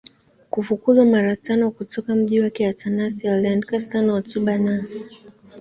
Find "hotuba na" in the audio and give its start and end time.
4.13-4.83